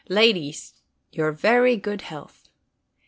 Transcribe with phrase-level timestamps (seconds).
[0.09, 0.73] Ladies,
[1.11, 2.49] your very good health!"